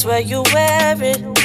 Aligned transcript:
that's 0.00 0.06
where 0.06 0.20
you 0.20 0.42
wear 0.54 0.96
it. 1.02 1.39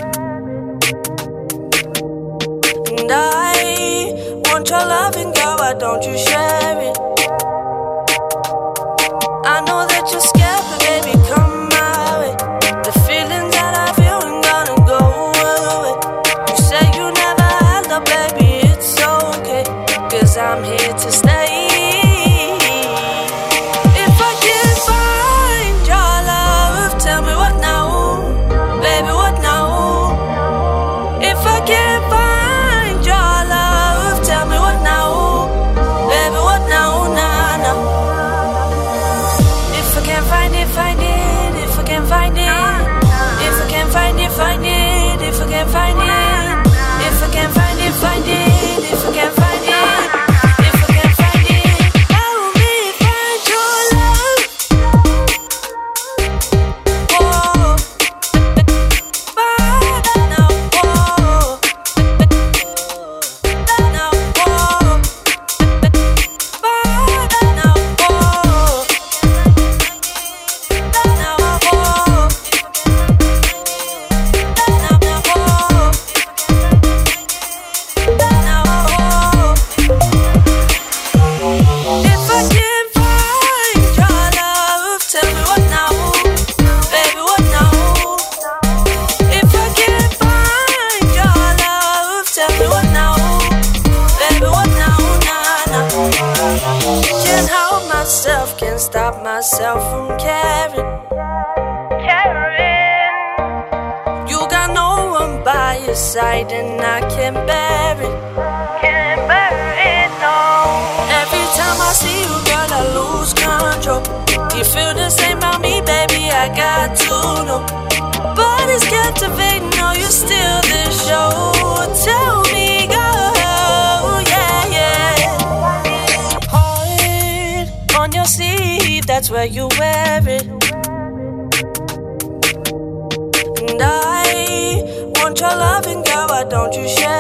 don't 136.56 136.74
you 136.74 136.88
share 136.88 137.15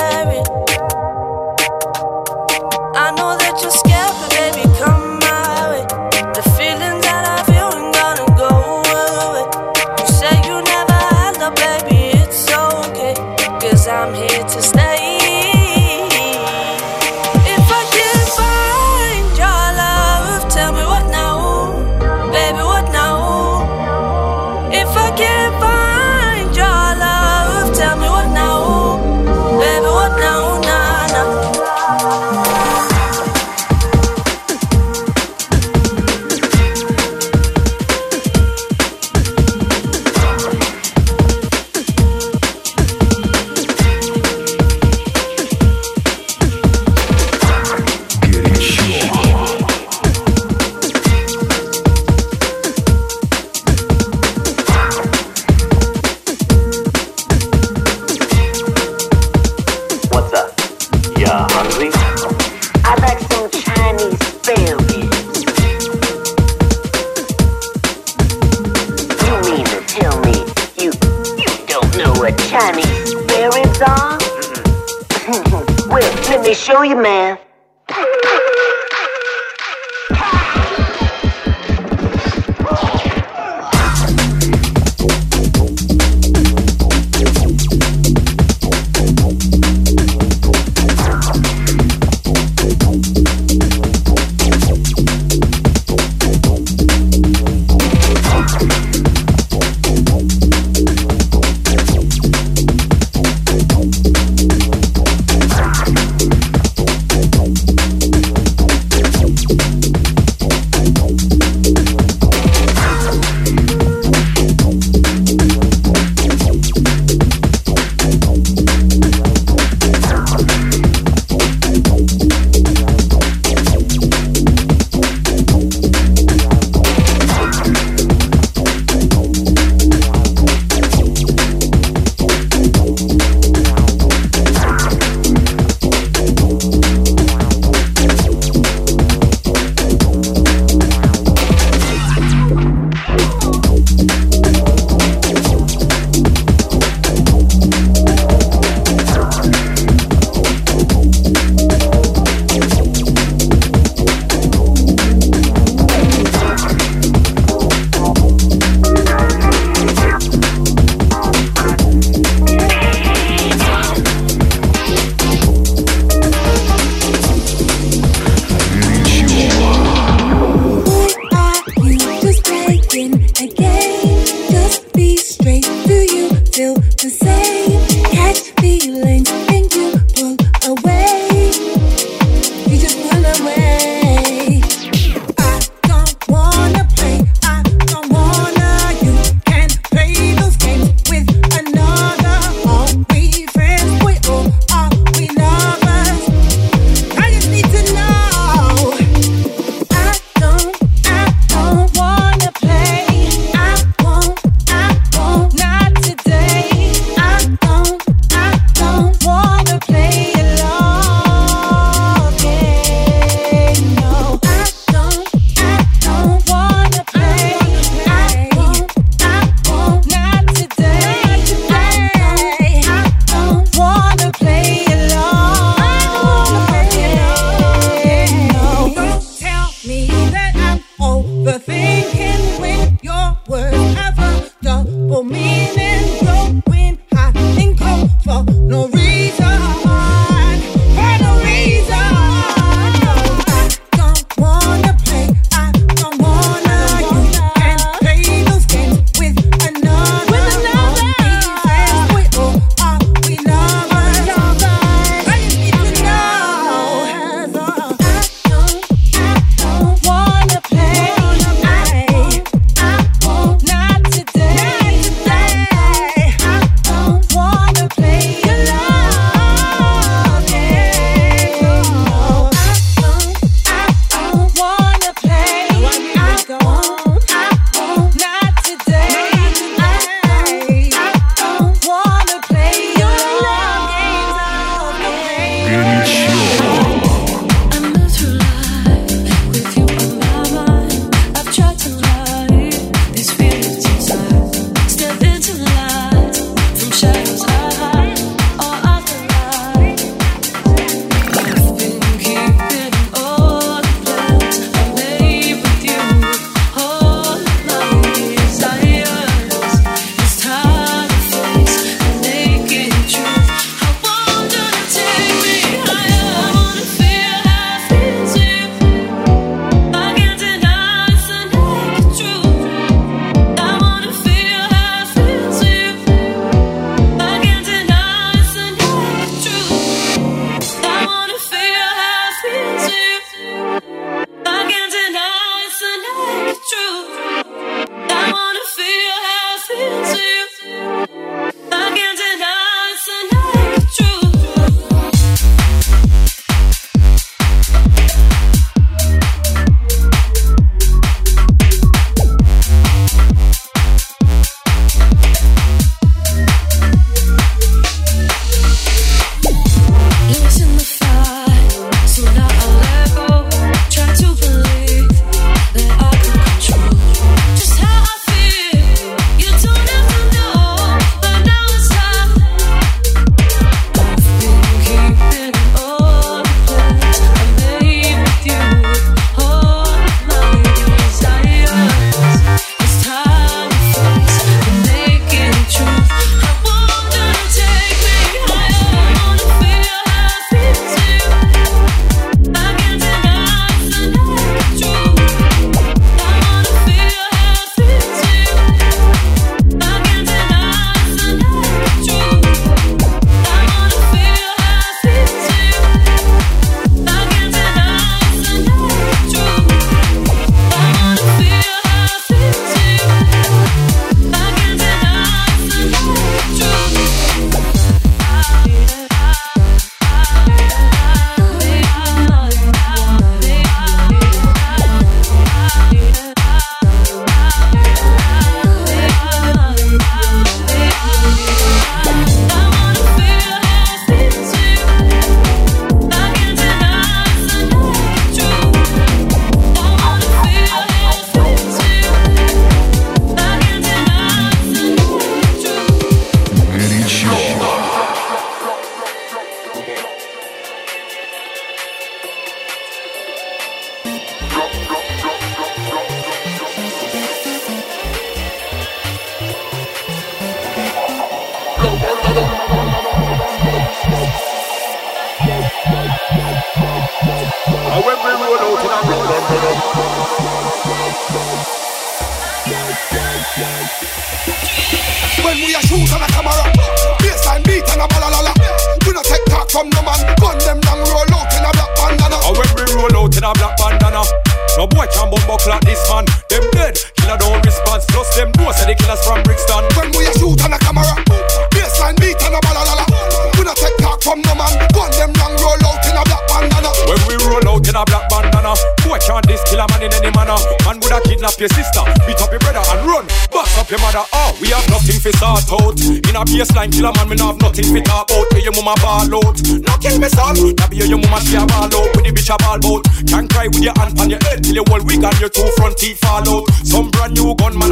again. 173.41 174.04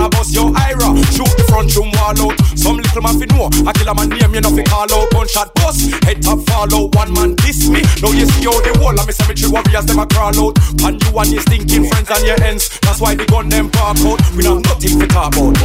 A 0.03 0.09
bust 0.09 0.35
your 0.35 0.51
ira, 0.51 0.91
shoot 1.15 1.31
the 1.39 1.45
front 1.47 1.71
room 1.75 1.91
wall 1.95 2.19
out. 2.27 2.35
Some 2.59 2.77
little 2.77 3.01
man 3.01 3.19
fi 3.19 3.25
know, 3.31 3.47
I 3.63 3.71
kill 3.71 3.87
a 3.87 3.95
man 3.95 4.09
name 4.09 4.33
you 4.35 4.41
no 4.41 4.51
fi 4.51 4.63
call 4.63 4.91
out. 4.91 5.09
Gunshot 5.11 5.55
bust, 5.55 5.91
head 6.03 6.21
top 6.21 6.39
fall 6.47 6.67
out. 6.67 6.95
One 6.95 7.13
man 7.13 7.35
diss 7.35 7.69
me, 7.69 7.81
now 8.03 8.11
you 8.11 8.27
see 8.27 8.43
how 8.43 8.59
the 8.59 8.75
whole 8.79 8.99
of 8.99 9.07
me 9.07 9.13
cemetery 9.13 9.49
warriors 9.49 9.85
them 9.85 9.99
a 9.99 10.05
crawl 10.05 10.35
out. 10.35 10.59
And 10.83 10.99
you 10.99 11.11
and 11.17 11.31
your 11.31 11.41
stinking 11.41 11.87
friends 11.87 12.09
and 12.11 12.25
your 12.27 12.39
ends, 12.43 12.67
that's 12.81 12.99
why 12.99 13.15
the 13.15 13.25
gun 13.25 13.47
them 13.49 13.69
park 13.71 13.97
out. 14.03 14.19
We 14.35 14.43
not 14.43 14.63
nothing 14.67 14.99
to 14.99 15.07
talk 15.07 15.35
about. 15.35 15.55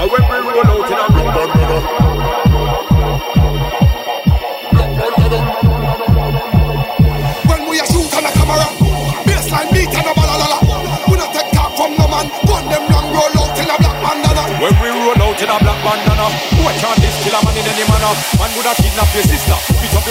And 0.00 0.39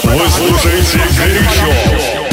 Вы 0.05 0.19
and 0.19 0.21
run, 0.21 0.31
слушаете 0.31 0.99
bust 0.99 2.28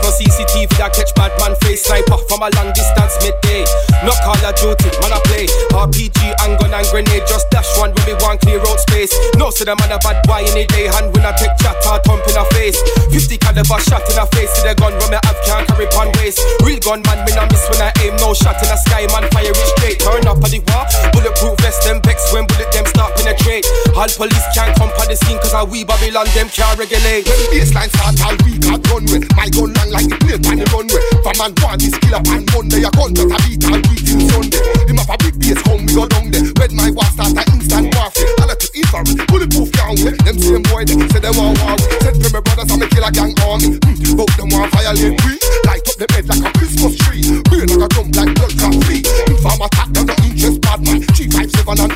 no 0.00 0.08
CCTV 0.08 0.70
that 0.78 0.94
catch 0.96 1.12
bad 1.12 1.34
man 1.42 1.58
face. 1.60 1.84
Sniper 1.84 2.16
from 2.30 2.40
a 2.40 2.48
long 2.56 2.70
distance 2.72 3.18
midday. 3.20 3.66
No 4.06 4.14
call 4.24 4.38
of 4.40 4.54
duty, 4.56 4.88
man 5.02 5.12
I 5.12 5.20
play. 5.28 5.46
RPG 5.74 6.20
and 6.46 6.56
gun 6.56 6.72
and 6.72 6.86
grenade, 6.88 7.26
just 7.28 7.50
dash 7.50 7.68
one 7.76 7.92
when 7.92 8.04
we 8.08 8.14
want 8.24 8.40
clear 8.40 8.62
out 8.62 8.80
space. 8.88 9.12
No 9.36 9.50
say 9.50 9.66
the 9.66 9.74
man 9.76 9.92
a 9.92 9.98
bad 10.00 10.22
boy 10.24 10.46
any 10.48 10.64
day, 10.70 10.88
hand 10.88 11.12
when 11.12 11.26
I 11.26 11.34
take 11.36 11.54
chat 11.60 11.76
or 11.84 11.98
thump 12.06 12.24
in 12.30 12.38
a 12.38 12.44
face. 12.56 12.78
50 13.10 13.36
caliber 13.42 13.78
shot 13.82 14.06
in 14.08 14.16
a 14.16 14.24
face, 14.32 14.50
see 14.56 14.64
the 14.64 14.74
gun 14.78 14.94
when 14.96 15.10
me 15.12 15.18
have 15.20 15.40
can't 15.44 15.66
carry 15.68 15.86
pon 15.92 16.08
waist. 16.16 16.40
Real 16.62 16.80
gun 16.80 17.02
man, 17.04 17.20
me 17.26 17.34
no 17.34 17.44
miss 17.50 17.66
when 17.68 17.82
I 17.82 17.90
aim, 18.06 18.14
no 18.22 18.32
shot 18.32 18.56
in 18.62 18.68
the 18.70 18.78
sky, 18.88 19.04
man 19.12 19.26
fire 19.34 19.50
it 19.50 19.68
straight. 19.76 19.98
Turn 20.00 20.24
up 20.24 20.40
on 20.40 20.50
the 20.50 20.60
war, 20.70 20.84
bulletproof 21.12 21.58
vest, 21.60 21.84
them 21.84 21.98
vex 22.00 22.32
when 22.32 22.46
bullet 22.46 22.70
them 22.72 22.86
start 22.86 23.12
penetrate. 23.18 23.66
All 23.98 24.10
police 24.14 24.46
can't 24.54 24.74
come 24.78 24.90
on 24.94 25.06
the 25.10 25.16
scene 25.16 25.38
cause 25.42 25.54
I 25.54 25.62
we 25.62 25.84
Babylon 25.84 26.26
them 26.34 26.48
can't 26.48 26.78
regulate. 26.78 27.26
When 27.26 27.38
baseline 27.52 27.90
start 27.90 28.18
all 28.24 28.36
week 28.46 28.64
at 28.66 28.80
runway 28.88 29.20
My 29.36 29.48
gun 29.50 29.74
long 29.82 29.90
like 29.90 30.08
the 30.08 30.16
plane 30.22 30.42
on 30.46 30.56
the 30.58 30.66
runway. 30.70 31.02
From 31.22 31.36
man 31.38 31.52
one 31.62 31.78
this 31.78 31.94
killer 31.98 32.22
on 32.22 32.42
Monday 32.54 32.82
A 32.86 32.90
that 32.90 33.18
a 33.18 33.38
beat 33.46 33.64
all 33.66 33.80
week 33.90 34.02
till 34.06 34.20
Sunday. 34.30 34.62
Him 34.86 34.98
have 34.98 35.10
a 35.10 35.16
big 35.18 35.36
base 35.38 35.62
home 35.66 35.82
we 35.86 35.92
go 35.94 36.06
down 36.06 36.30
there. 36.30 36.46
When 36.58 36.70
my 36.76 36.88
war 36.94 37.08
start 37.10 37.34
a 37.34 37.42
instant 37.50 37.90
warfare 37.94 38.30
I 38.38 38.44
let 38.46 38.62
it 38.62 38.72
infrared 38.74 39.08
bulletproof 39.28 39.70
can't 39.72 39.98
wait 40.02 40.18
Them 40.22 40.36
same 40.38 40.64
boy 40.70 40.84
they 40.86 40.96
say 41.10 41.20
they 41.20 41.32
want 41.32 41.58
war 41.62 41.74
Send 42.02 42.18
for 42.22 42.30
my 42.30 42.40
brothers 42.42 42.70
and 42.70 42.80
me 42.80 42.86
kill 42.90 43.06
a 43.06 43.10
gang 43.10 43.34
army. 43.42 43.78
Hmm. 43.82 44.16
Both 44.16 44.34
them 44.38 44.48
want 44.52 44.70
violate 44.72 45.18
we 45.26 45.34
Light 45.66 45.84
up 45.86 45.96
the 45.98 46.06
bed 46.10 46.24
like 46.28 46.44
a 46.44 46.50
Christmas 46.58 46.94
tree. 47.02 47.22
Brain 47.50 47.68
like 47.72 47.82
a 47.82 47.88
drum 47.90 48.08
like 48.14 48.32
blood 48.36 48.54
clot 48.58 48.74
flea 48.86 49.02
Inform 49.30 49.60
attack 49.66 49.88
them 49.94 50.06
no 50.06 50.14
interest 50.22 50.58
bad 50.62 50.80
man. 50.84 51.00
357 51.16 51.80
and 51.80 51.92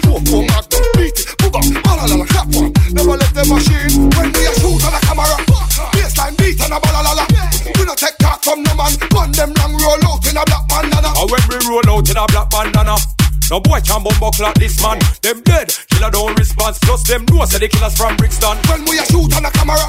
No 13.48 13.60
boy 13.60 13.78
can 13.80 14.02
bumbo 14.02 14.30
clock 14.34 14.54
this 14.58 14.82
man. 14.82 14.98
Them 15.22 15.40
dead, 15.42 15.70
killer 15.90 16.10
don't 16.10 16.34
respond. 16.38 16.74
Plus 16.82 17.06
them 17.06 17.24
know 17.30 17.44
say 17.46 17.62
the 17.62 17.68
killers 17.68 17.94
from 17.94 18.16
Brixton. 18.16 18.58
When 18.66 18.82
we 18.90 18.98
a 18.98 19.06
shoot 19.06 19.30
on 19.38 19.46
a 19.46 19.50
camera, 19.54 19.86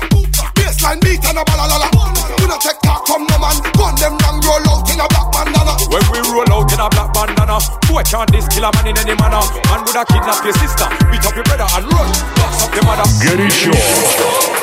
baseline 0.53 1.01
beat 1.01 1.25
and 1.25 1.41
a 1.41 1.43
balalala. 1.43 1.89
You 2.37 2.47
not 2.47 2.61
take 2.61 2.77
talk 2.85 3.07
from 3.09 3.25
no 3.25 3.37
man. 3.41 3.57
Gun 3.73 3.97
them 3.97 4.13
long 4.21 4.37
roll 4.45 4.77
out 4.77 4.85
in 4.93 5.01
a 5.01 5.07
black 5.09 5.27
bandana. 5.33 5.73
When 5.89 6.05
we 6.13 6.19
roll 6.29 6.51
out 6.53 6.69
in 6.69 6.79
a 6.79 6.85
black 6.85 7.09
bandana, 7.17 7.57
boy 7.89 8.05
can't 8.05 8.29
this 8.29 8.45
killer 8.53 8.69
man 8.77 8.93
in 8.93 8.97
any 9.01 9.17
manner. 9.17 9.41
Man 9.73 9.81
would 9.81 9.97
a 9.97 10.05
kidnap 10.05 10.45
your 10.45 10.53
sister, 10.53 10.87
beat 11.09 11.25
up 11.25 11.33
your 11.33 11.45
brother 11.49 11.65
and 11.65 11.85
run. 11.89 12.09
Box 12.37 12.61
up 12.61 12.73
your 12.77 12.85
mother. 12.85 13.09
Get 13.25 13.41
it 13.41 13.49
sure. 13.49 14.56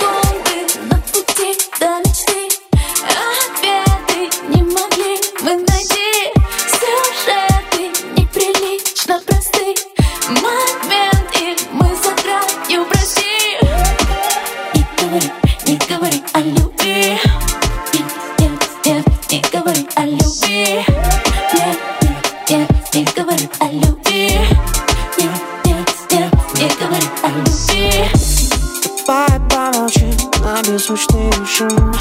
На 30.75 30.79
беззвучный 30.79 31.33
шум 31.47 31.93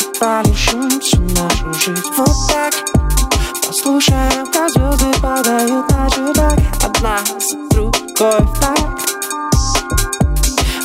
И 0.00 0.18
полишимся 0.18 1.18
нашу 1.18 1.72
жизнь 1.72 2.02
вот 2.16 2.36
так. 2.48 2.74
Послушаем, 3.66 4.46
как 4.52 4.70
звезды 4.70 5.06
падают 5.20 5.90
на 5.90 6.10
чердак 6.10 6.58
Одна 6.82 7.18
за 7.38 7.56
другой 7.70 8.46
так. 8.60 8.78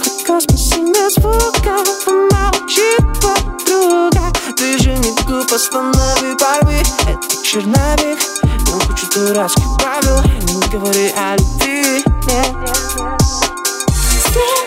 Хоть 0.03 0.25
космос 0.25 0.73
имеет 0.73 1.13
звука, 1.13 1.83
помолчи, 2.05 2.97
подруга. 3.21 4.31
Не 4.59 5.23
глупо, 5.25 5.55
останови 5.55 6.37
порви 6.37 6.81
Это 7.07 7.43
черновик, 7.45 8.19
но 8.67 8.79
куча 8.79 9.07
дурацких 9.13 9.77
правил 9.77 10.21
Не 10.47 10.69
говори 10.69 11.11
о 11.17 11.35
любви, 11.35 12.03
нет, 12.27 12.53
нет, 12.61 12.77
нет. 12.97 14.62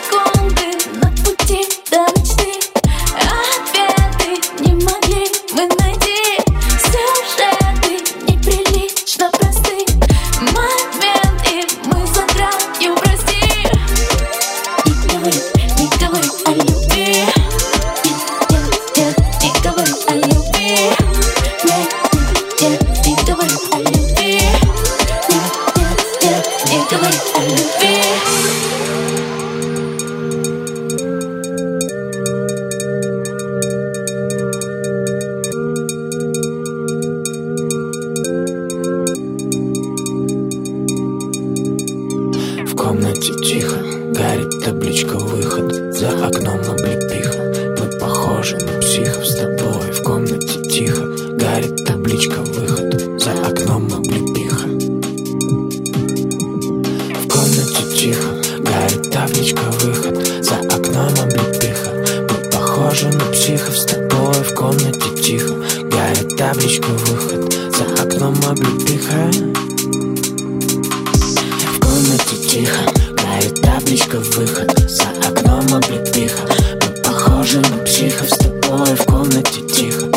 дома 68.36 68.52
облепиха 68.52 69.30
В 71.66 71.80
комнате 71.80 72.36
тихо, 72.48 72.82
горит 73.12 73.60
табличка 73.62 74.18
выход 74.18 74.72
За 74.88 75.08
окном 75.28 75.74
облепиха. 75.74 76.46
Мы 76.82 77.02
похожи 77.02 77.60
на 77.60 77.78
психов 77.84 78.28
с 78.28 78.38
тобой 78.38 78.94
в 78.94 79.04
комнате 79.04 79.60
тихо. 79.62 80.15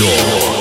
Floor. 0.00 0.59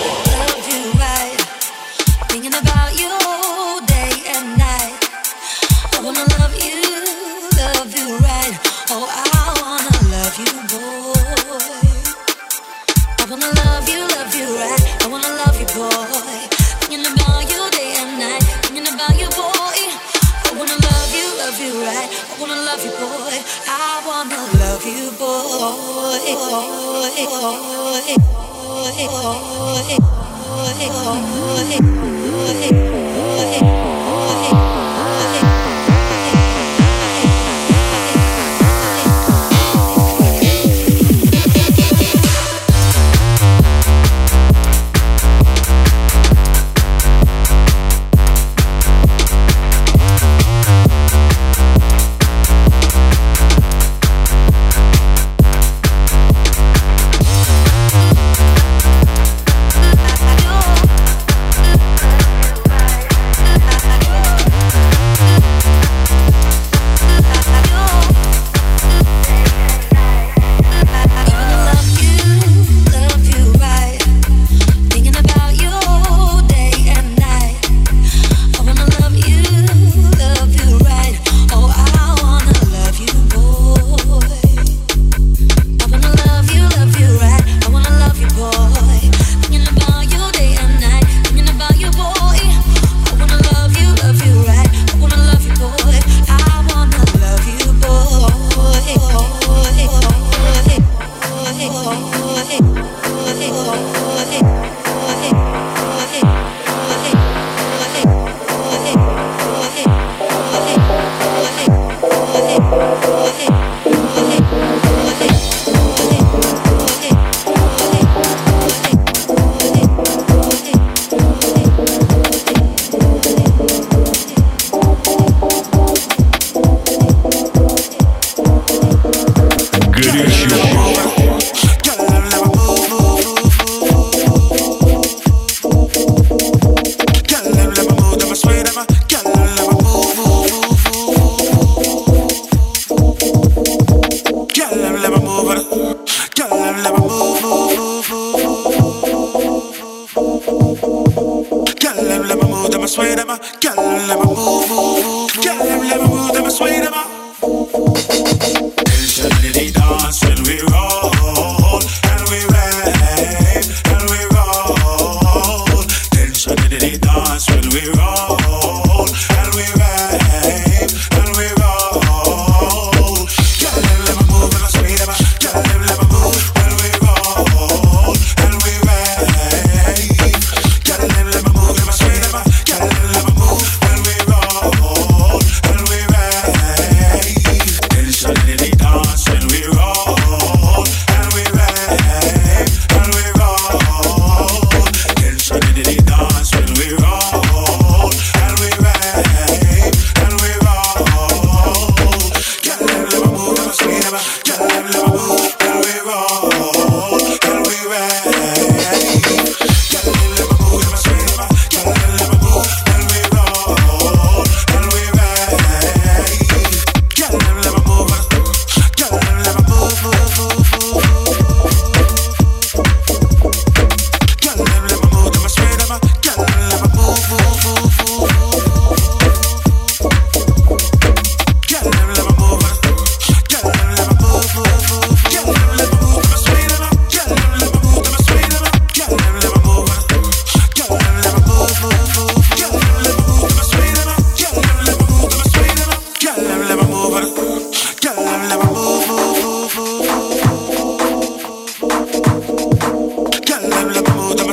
dance 167.15 167.50
when 167.50 167.69
we 167.69 167.89
roll. 167.98 168.29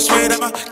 swear 0.07 0.29
that 0.29 0.40
my 0.40 0.65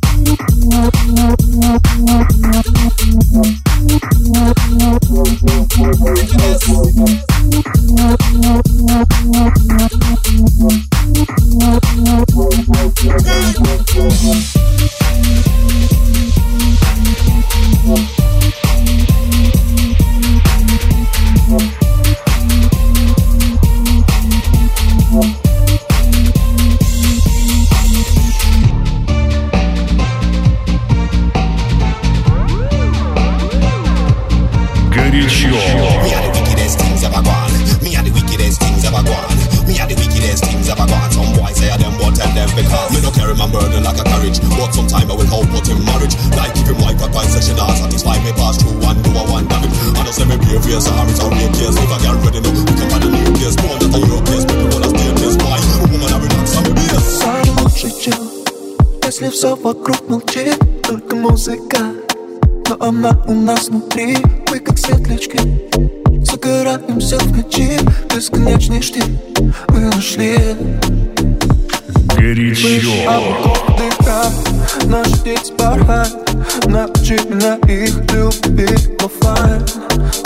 Научи 76.67 77.19
меня 77.29 77.57
их 77.67 77.95
любить 78.13 78.91
оффлайн 79.03 79.65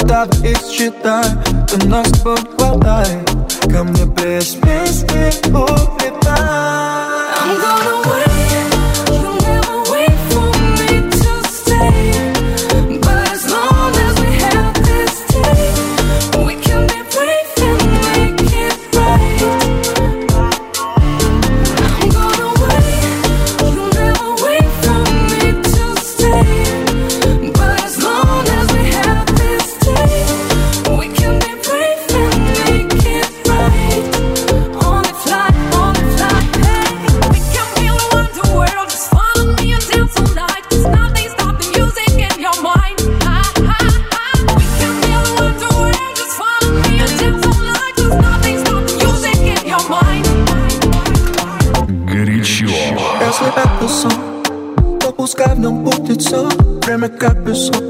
Да 0.04 0.24
их 0.42 0.58
считай, 0.70 1.24
ты 1.68 1.86
нас 1.86 2.08
подхватай 2.22 3.24
Ко 3.70 3.82
мне 3.84 4.04
без 4.04 4.54
песни 4.54 5.32
улетай. 5.52 6.04
I'm 7.44 7.60
gonna 7.60 8.08
wait 8.08 8.33
время 57.04 57.18
как 57.18 57.44
песок 57.44 57.82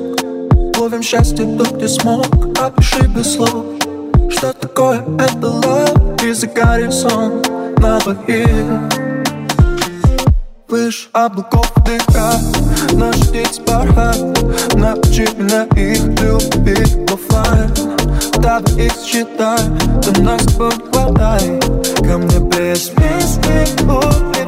Ловим 0.78 1.02
счастье, 1.02 1.44
тут 1.44 1.72
где 1.72 1.88
смог. 1.88 2.26
Опиши 2.60 3.06
без 3.06 3.34
слов 3.34 3.64
Что 4.30 4.52
такое 4.52 5.04
это 5.18 5.46
love. 5.46 6.24
И 6.24 6.32
за 6.32 6.46
горизонт 6.46 7.48
на 7.78 7.98
двоих. 8.00 8.44
Выше 10.68 11.08
облаков 11.12 11.70
дыха 11.84 12.40
Наш 12.92 13.16
птиц 13.28 13.60
бархат 13.66 14.18
Научи 14.74 15.28
меня 15.36 15.64
их 15.76 16.02
любить 16.20 16.96
оффлайн 17.12 17.70
Давай 18.38 18.86
их 18.86 18.92
считай 19.04 19.58
ты 20.02 20.22
нас 20.22 20.42
с 20.42 20.54
Ко 20.56 22.18
мне 22.18 22.38
без 22.38 22.88
песни 22.88 23.84
улиц 23.88 24.43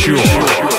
sure. 0.00 0.69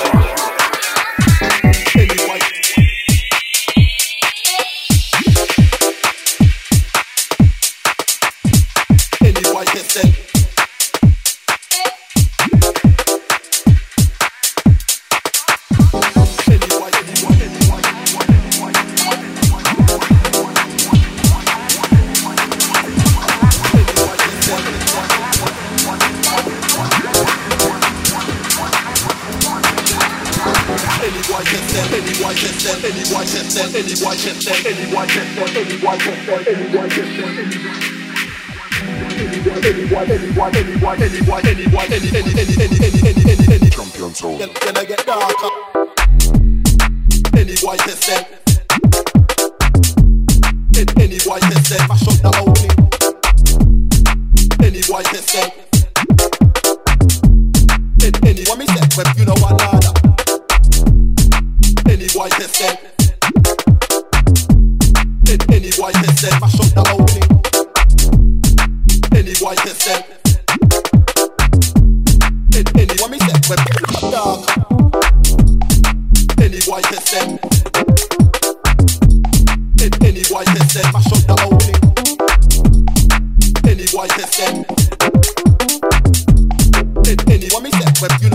web, 88.01 88.11
you 88.21 88.30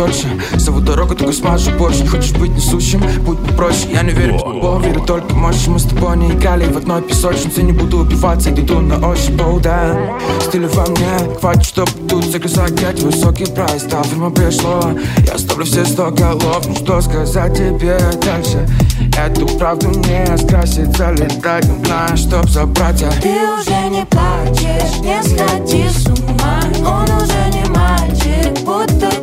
дольше. 0.00 0.28
Зову 0.56 0.80
дорогу, 0.80 1.14
только 1.14 1.32
смажу 1.32 1.70
больше 1.78 2.02
Не 2.02 2.08
хочешь 2.08 2.32
быть 2.32 2.50
несущим, 2.50 3.02
будь 3.24 3.38
попроще. 3.38 3.92
Я 3.92 4.02
не 4.02 4.12
верю 4.12 4.38
в 4.38 4.54
любовь, 4.54 4.84
верю 4.84 5.02
только 5.06 5.34
мощи 5.34 5.68
Мы 5.68 5.78
с 5.78 5.84
тобой 5.84 6.16
не 6.16 6.30
играли 6.30 6.64
в 6.64 6.76
одной 6.76 7.02
песочнице. 7.02 7.62
Не 7.62 7.72
буду 7.72 7.98
убиваться, 7.98 8.50
иду 8.50 8.80
на 8.80 8.96
ощупь, 9.06 9.40
oh, 9.40 9.60
да. 9.60 10.18
Стиль 10.40 10.66
во 10.66 10.86
мне, 10.86 11.36
хватит, 11.38 11.64
чтоб 11.64 11.90
тут 12.08 12.24
загрызать 12.24 12.80
Я 12.80 12.92
высокий 13.04 13.46
прайс, 13.46 13.82
да, 13.84 14.02
время 14.02 14.30
пришло. 14.30 14.80
Я 15.26 15.34
оставлю 15.34 15.64
все 15.64 15.84
сто 15.84 16.10
голов, 16.10 16.66
ну 16.66 16.74
что 16.74 17.00
сказать 17.00 17.56
тебе 17.56 17.98
дальше? 18.24 18.66
Эту 19.16 19.46
правду 19.58 19.88
не 19.88 20.38
скрасит, 20.38 20.96
залетать 20.96 21.66
на 21.88 22.16
чтоб 22.16 22.48
забрать? 22.48 23.02
А. 23.02 23.10
Ты 23.20 23.28
уже 23.28 23.88
не 23.90 24.06
плачешь, 24.06 25.00
не 25.00 25.22
сходи 25.22 25.88
с 25.88 26.06
ума. 26.06 26.60
Он 26.86 27.04
уже 27.16 27.50
не 27.52 27.68
мальчик, 27.68 28.64
будто 28.64 29.19